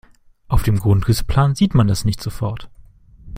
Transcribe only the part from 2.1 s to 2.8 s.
sofort.